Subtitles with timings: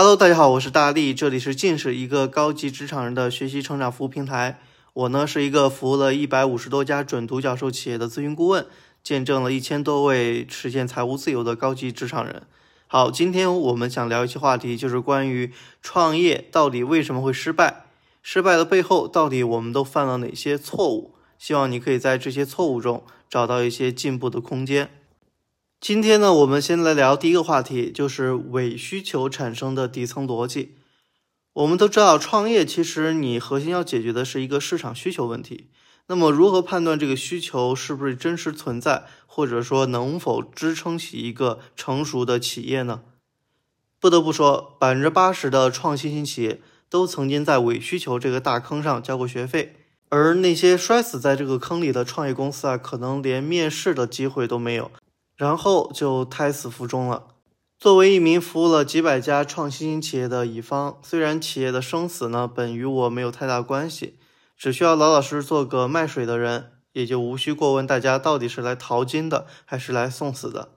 [0.00, 4.60] Hello，大家好，我是大力，这里是近视一个高级职场人的学习成长服务平台。
[4.92, 8.64] 我呢是一个服务了一百五十多家准独角兽企业的咨询顾问，
[9.02, 12.44] 见证了一千多位实现财务自由的高级职场人。
[12.86, 17.86] 好，今天我们想聊一期话题，就是关于创业到底为什么会失败，
[18.22, 21.14] 失败的背后到底我们都犯了哪些错误？
[21.40, 24.90] 希望你可以在这些错误中找到一些进步的空间。
[25.80, 30.74] 今天呢，我们先来聊第一个话题，就是伪需求产生的底层逻辑。
[31.52, 35.70] 我们都知道，创业其实你核心要解决的是一个市场需求问题。
[36.08, 43.02] 那么，如何判断这个需求是不是真实存在，或者说能否支撑起一个成熟的企业呢？
[44.00, 46.60] 不得不说，百分之八十的创新型企业
[46.90, 49.76] 都曾经在伪需求这个大坑上交过学费，
[50.08, 54.90] 而那些摔死在这个坑里的创业公司啊，可能连面试的机会都没有。
[55.38, 57.28] 然后就胎死腹中了。
[57.78, 64.18] 作为一名服务了几百家创新企业的乙方，虽然企业的生死呢本与我没有太大关系，
[64.56, 70.70] 只需要老老实实做个卖水的人，也就无需过问大家到底是来淘金的还是来送死的。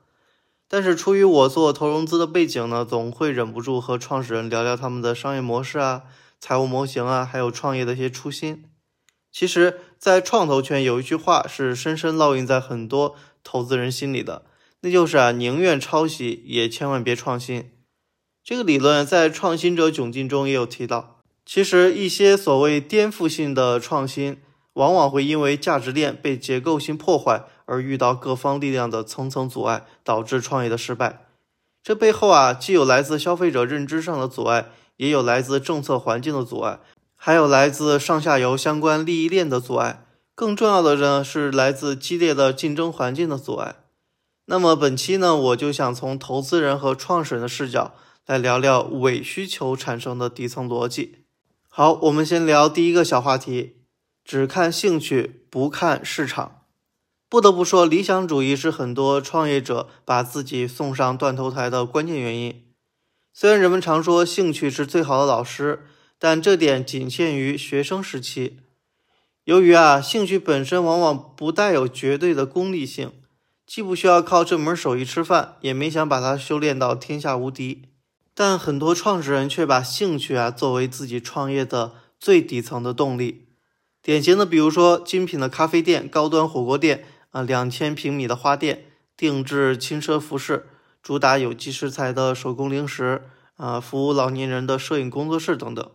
[0.67, 6.03] 但是出于我做投融资的背景呢，总会忍不住和创始人聊聊他们的商业模式啊、
[6.39, 8.63] 财务模型啊，还有创业的一些初心。
[9.31, 14.43] 其实，在创投圈有一句话是深深烙印在很多投资人心里的。
[14.81, 17.71] 那就是啊，宁愿抄袭也千万别创新。
[18.43, 21.19] 这个理论在《创新者窘境》中也有提到。
[21.45, 24.37] 其实，一些所谓颠覆性的创新，
[24.73, 31.25] 往往会因为价值链被结构性破坏而遇到各方力量的层层阻碍，导致创业的失败。
[31.83, 36.79] 这背后啊，既有来自消费者认知上的阻碍，也有来自政策环境的阻碍，
[37.15, 40.05] 还有来自上下游相关利益链的阻碍。
[40.33, 43.75] 更重要的呢，是来自激烈的竞争环境的阻碍。
[44.51, 47.93] 那么本期呢，我就想从投资人和创始人的视角
[48.25, 51.19] 来聊聊伪需求产生的底层逻辑。
[51.69, 53.77] 好，我们先聊第一个小话题：
[54.25, 56.63] 只看兴趣不看市场。
[57.29, 62.65] 不得不说，理想主义是很多创业者把自己送上断头台的关键原因。
[63.31, 65.85] 虽然人们常说兴趣是最好的老师，
[66.19, 68.59] 但这点仅限于学生时期。
[69.45, 73.13] 由于啊，兴趣本身往往不带有绝对的功利性。
[73.73, 77.83] 既不需要靠这门手艺吃饭，也没想把它修炼到天下无敌。
[78.33, 83.47] 但很多创始人却把兴趣啊作为自己创业的最底层的动力。
[84.01, 90.67] 典型的，比如说精品的咖啡店、高端火锅店啊，两千平米的花店、定制轻奢服饰、
[91.01, 93.21] 主打有机食材的手工零食
[93.55, 95.89] 啊，服务老年人的摄影工作室等等。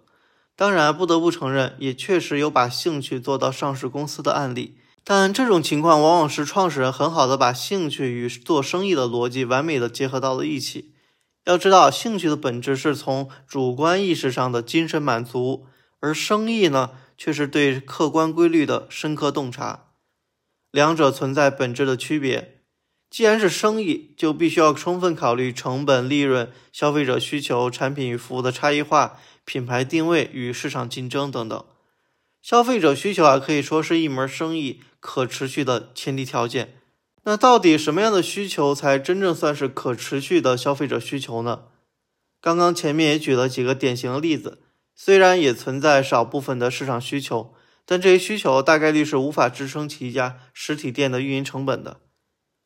[0.56, 4.78] 当然，不得不承认，也确实有把兴趣做到上市公司的案例。
[5.08, 10.94] 但这种情况往往是创始人很好的把兴趣与做生意的逻辑完美的结合到了一起。
[11.44, 15.66] 要知道，兴趣的本质是从主观意识上的精神满足，
[16.00, 19.90] 而生意呢，却是对客观规律的深刻洞察。
[20.72, 22.62] 两者存在本质的区别。
[23.08, 31.64] 既然是生意，就必须要充分考虑成本、利润、消费者需求、产品与服务的差异化、品牌定位与市场竞争等等。
[32.46, 36.76] 消费者需求啊，可以说是一门生意可持续的前提条件。
[37.24, 41.64] 那到底什么样的需求才真正算是可持续的消费者需求呢？
[42.40, 44.62] 刚刚前面也举了几个典型的例子，
[44.94, 47.52] 虽然也存在少部分的市场需求，
[47.84, 51.98] 但这些需求大概率是无法支撑起一家实体店的运营成本的，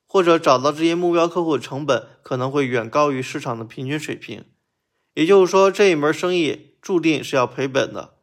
[0.06, 4.44] 或者找到这些目标客户的成本可能会远高于市场的平均水平。
[5.14, 8.16] 也就是说，这一门生意注定是要赔本的。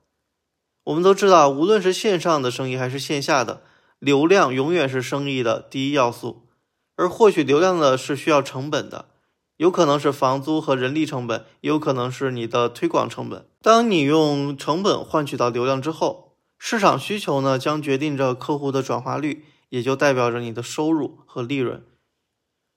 [0.87, 3.61] 我们都知道，无论是线上的生意还是线下的，
[3.99, 6.47] 流量永远是生意的第一要素。
[6.95, 9.09] 而获取流量的是需要成本的，
[9.57, 13.45] 有可能是房租和人力成本，也有可能是你的推广成本。
[13.61, 21.83] 当你用成本换取到流量之后，市场需求呢将决定着客户的转化率，也就代表着你的收入和利润。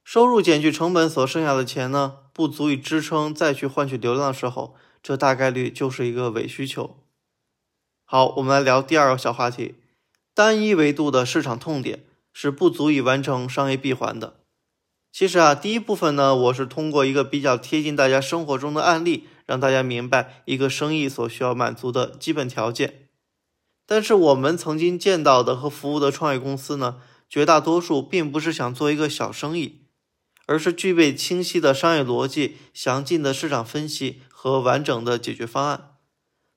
[0.02, 6.96] 收入减去成本所剩下的钱呢，不足以支撑再去换取流量的时候，这大概率就是一个伪需求。
[8.12, 9.76] 好，我们来聊第二个小话题。
[10.34, 12.02] 单一维度的市场痛点
[12.32, 14.40] 是不足以完成商业闭环的。
[15.12, 23.06] 其实啊，第一部分呢，我是通过一个比较贴近大家生活中的案例，让大家明白一个生意所需要满足的基本条件。
[23.86, 26.96] 但是我们曾经见到的和服务的创业公司呢，
[27.28, 29.82] 绝大多数并不是想做一个小生意，
[30.46, 35.89] 而是具备清晰的商业逻辑、详尽的市场分析和完整的解决方案。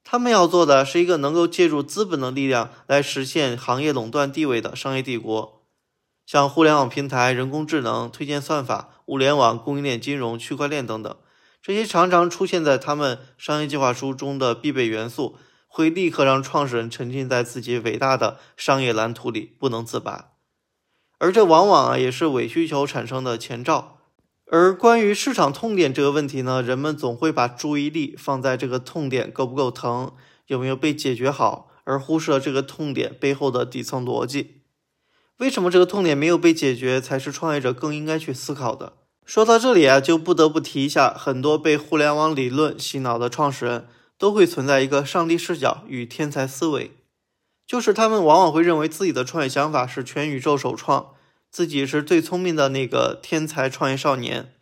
[0.03, 5.63] 他们要做的是一个能够借助资本的力量来实现行业垄断地位的商业帝国，
[6.25, 11.15] 像互联网平台、人工智能、推荐算法、物联网、供应链金融、区块链等等，
[11.61, 20.31] 这些常常出现在他们商业计划书中的必备元素，会立刻让创始人沉浸在自己伟大的商业蓝图里不能自拔。
[21.17, 23.99] 而这往往啊也是伪需求产生的前兆。
[24.51, 30.11] 而关于市场痛点这个问题呢，人们总会把注意力放在这个痛点够不够疼，
[30.47, 34.61] 有没有被解决好，而忽视了这个痛点背后的底层逻辑。
[35.37, 38.93] 为什么这个痛点没有被解决，才是创业者更应该去思考的。
[39.25, 43.87] 说到这里啊，就不得不提一下，很多被互联网理论洗脑的创始人，
[44.17, 46.91] 都会存在一个上帝视角与天才思维，
[47.65, 51.13] 就是他们往往会认为自己的创业想法是全宇宙首创，
[51.53, 54.55] 自己是最聪明的那个天才创业少年。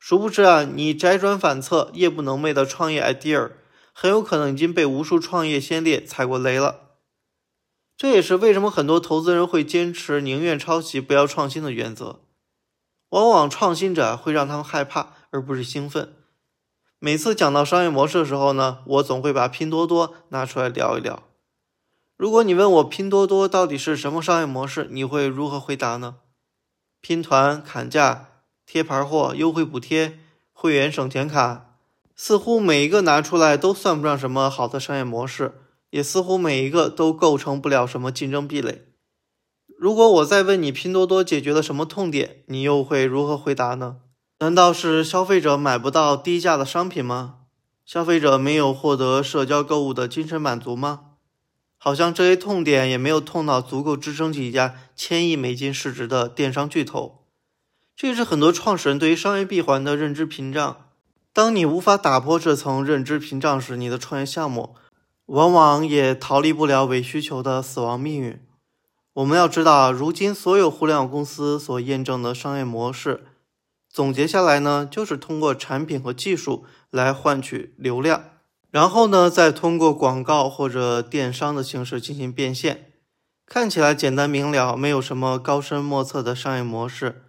[0.00, 3.50] 殊不知啊，你辗转反侧、夜不能寐的创业 idea，
[3.92, 6.92] 很有可能已经被无数创业先烈踩过雷了。
[7.98, 12.22] 这也是为什么很多投资人会坚持宁愿抄袭不要创新的原则。
[13.10, 16.14] 往往创新者会让他们害怕，而不是兴奋。
[16.98, 21.25] 每次讲到商业模式的时候呢，我总会把拼多多拿出来聊一聊。
[22.16, 26.16] 如果你问我拼多多到底是什么商业模式，你会如何回答呢？
[27.00, 28.28] 拼团、砍价、
[28.64, 30.18] 贴牌货、优惠补贴、
[30.52, 31.76] 会员省钱卡，
[32.14, 35.62] 似乎每一个拿出来都算不上什么好的商业模式。
[35.90, 38.86] 也似乎每一个都构成不了什么竞争壁垒。
[39.78, 43.98] 如果我再问你拼多多解决了什么痛点，你又会如何回答呢？
[44.40, 47.36] 难道是消费者买不到低价的商品吗？
[47.84, 51.12] 消费者没有获得社交购物的精神满足吗？
[51.86, 57.22] 好像这些痛点也没有痛到足够支撑起一家千亿美金市值的电商巨头。
[57.94, 60.88] 这也是很多创始人对于商业闭环的认知屏障。
[61.32, 64.74] 当你无法打破这层认知屏障时，你的创业项目。
[65.26, 68.40] 往往也逃离不了伪需求的死亡命运。
[69.12, 73.26] 我们要知道，如今所有互联网公司所验证的商业模式，
[73.88, 78.24] 总结下来呢，就是通过产品和技术来换取流量，
[78.70, 82.92] 然后呢，再通过广告或者电商的形式进行变现。
[83.46, 87.22] 看起来简单明了，没有什么高深莫测的商业模式。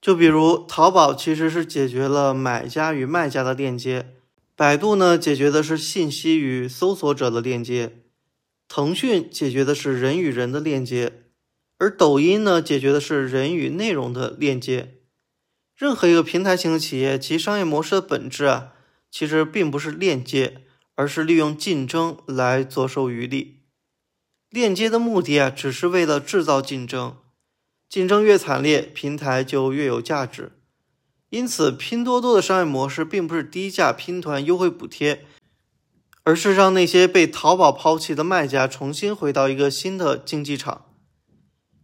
[0.00, 4.12] 就比如淘宝，其实是解决了买家与卖家的链接。
[4.54, 7.88] 百度呢，解决的是信息与搜索者的链接；
[8.68, 11.24] 腾讯解决的是人与人的链接，
[11.78, 14.94] 而抖音呢，解决的是人与内容的链接。
[15.74, 18.72] 任何一个平台型的企业，其商业模式的本质啊，
[19.10, 20.62] 其实并不是链接，
[20.96, 23.60] 而是利用竞争来坐收渔利。
[24.50, 27.18] 链接的目的啊，只是为了制造竞争，
[27.88, 30.52] 竞争越惨烈，平台就越有价值。
[31.28, 35.26] 因此，拼多多的商业模式并不是低价拼团、优惠补贴，
[36.22, 40.86] 而是让那些被淘宝抛弃的卖家重新回到一个新的竞技场。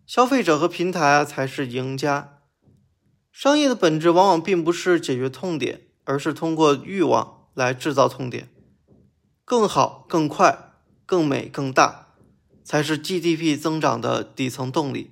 [0.07, 2.39] 消费者和平台啊才是赢家。
[3.33, 8.49] 商业的本质往往并不是解决痛点，而是通过欲望来制造痛点。
[9.53, 10.73] 更好、更快、
[11.05, 12.07] 更美、更大，
[12.65, 15.11] 才是 GDP 增长的底层动力。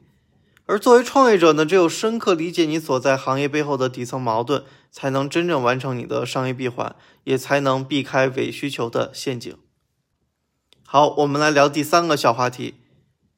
[0.64, 9.54] 而作为创业者呢，只有深刻理解你所在行业背后的底层矛盾，才能真正完成你的商业闭环，也才能避开伪需求的陷阱。
[10.87, 12.76] 好，我们来聊第三个小话题：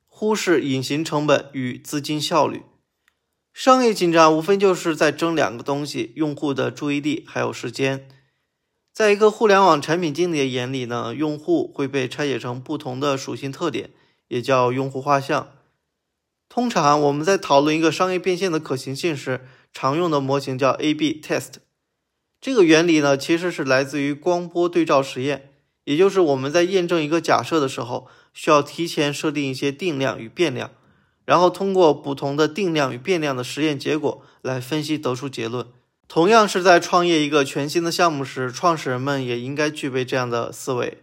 [0.07, 2.63] 忽视隐形成本与资金效率。
[3.53, 8.07] 商业进展无非就是在争两个东西：用户的注意力还有时间。
[8.93, 13.91] 在一个互联网产品经理的眼里呢，用户会被拆解成不同的属性特点，
[14.29, 15.49] 也叫用户画像。
[16.51, 19.41] 通常我们在讨论一个商业变现的可行性时，
[19.73, 21.55] 常用的模型叫 A/B test。
[22.39, 30.71] 这个原理呢，其实是来自于光波对照实验，也就是我们在验证一个假设的时候，需要提前设定一些定量与变量，
[31.25, 35.67] 然后通过不同的定量与变量的实验结果来分析得出结论。
[36.15, 40.99] 同样是在创业一个全新的项目时，创始人们也应该具备这样的思维。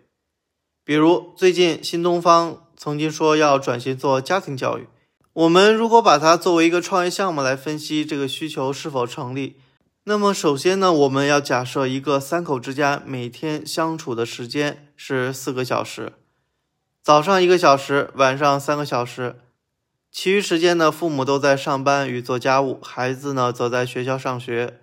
[0.84, 4.88] 比如最近新东方曾经说要转型做家庭教育。
[5.34, 9.56] 我们如果把它作为一个创业项目来分析这个需求是否成立，
[10.04, 16.14] 那么首先呢，我们要假设一个三口之家每天相处的时间是四个小时，
[17.02, 19.38] 早上一个小时，晚上三个小时，
[20.12, 24.82] 其余时间呢，父母都在上班与做家务，孩子呢则在学校上学。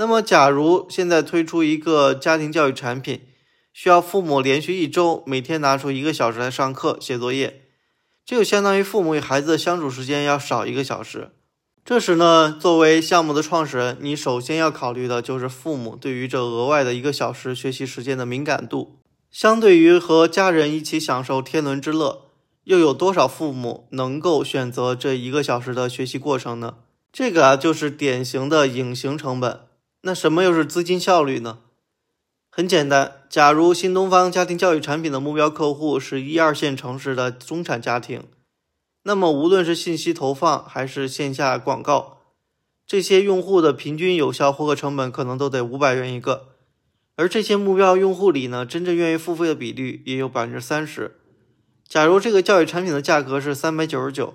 [0.00, 3.22] 那么，假如现在推出一个家庭教育产品，
[3.72, 7.64] 需要父母连续一周每天拿出一个小时来上课写作业。
[8.24, 11.32] 这就相当于父母与孩子的相处时间要少一个小时。
[11.84, 19.00] 这时呢，作为项目的创始人，你首先要考虑的就是父母对于这额外的一个小时学习时间的敏感度。
[19.32, 22.26] 相对于和家人一起享受天伦之乐，
[22.62, 26.76] 又有多少父母能够选择这一个小时的学习过程呢？
[27.12, 29.62] 这个啊，就是典型的隐形成本。
[30.02, 31.58] 那什么又是资金效率呢？
[32.50, 38.24] 很简单，假如新东方家庭教育产品的目标客户是一二线城市的中产家庭，
[39.04, 42.18] 那么无论是信息投放还是线下广告，
[42.86, 46.48] 这些用户的平均有效获客成本可能都得五百元一个。
[47.16, 51.16] 而这些目标用户里呢，真正愿意付费的比率也有百分之三十。
[51.86, 54.34] 假如这个教育产品的价格是三百九十九，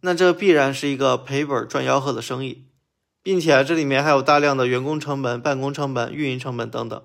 [0.00, 2.64] 那这必然是一个赔本赚吆喝的生意，
[3.22, 7.02] 并且这里面还有大量的员工成本、办公成本、运营成本等等。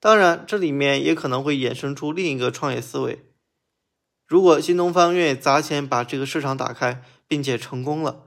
[0.00, 3.24] 当然，这里面也可能会衍生出另一个创业思维：
[4.26, 8.22] 如果新东方愿意砸钱把这个市场打开，并且成功了，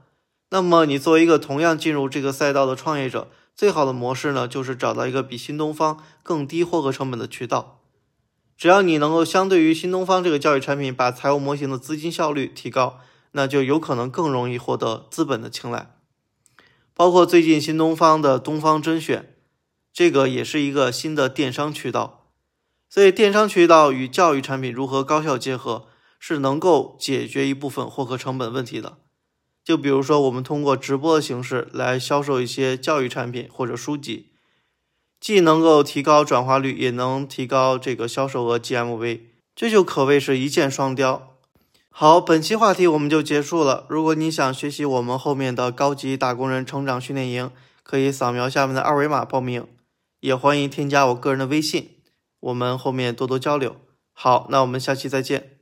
[0.50, 3.28] 那么你作为一个同样进入这个赛道的创业者。
[3.54, 7.80] 最好的模式呢，就是找到一个比新东方更低获客成本的渠道。
[8.56, 13.00] 只要你能够相对于新东方这个教育产品，把财务模型的资金效率提高，
[13.32, 15.90] 那就有可能更容易获得资本的青睐。
[16.98, 19.32] 包括最近新东方的东方甄选，
[19.92, 22.26] 这个也是一个新的电商渠道。
[22.90, 25.86] 所以，电商渠道与教育产品如何高效结合，
[26.18, 28.98] 是能够解决一部分获客成本问题的。
[29.62, 34.32] 就比如说，我们通过直播的形式来销售一些教育产品或者书籍，
[35.20, 39.20] 既能够提高转化率，也能提高这个销售额 GMV，
[39.54, 41.37] 这就可谓是一箭双雕。
[42.00, 43.84] 好，本期话题我们就结束了。
[43.88, 47.50] 如果你想学习我们后面的高级打工人成长训练营，
[47.82, 49.66] 可以扫描下面的二维码报名，
[50.20, 51.96] 也欢迎添加我个人的微信，
[52.38, 53.74] 我们后面多多交流。
[54.12, 55.57] 好，那我们下期再见。